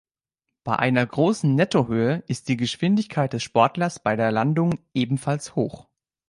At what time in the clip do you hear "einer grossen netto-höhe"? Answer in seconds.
0.79-2.23